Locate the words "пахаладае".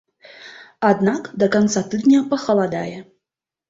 2.35-2.97